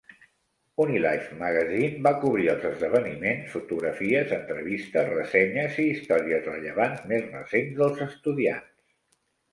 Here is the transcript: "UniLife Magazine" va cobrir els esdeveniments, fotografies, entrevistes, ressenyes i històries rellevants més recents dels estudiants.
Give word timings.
"UniLife 0.85 1.35
Magazine" 1.41 1.99
va 2.07 2.13
cobrir 2.23 2.47
els 2.53 2.65
esdeveniments, 2.69 3.45
fotografies, 3.57 4.33
entrevistes, 4.39 5.11
ressenyes 5.19 5.77
i 5.85 5.89
històries 5.91 6.51
rellevants 6.53 7.05
més 7.13 7.29
recents 7.35 7.77
dels 7.83 8.05
estudiants. 8.09 8.75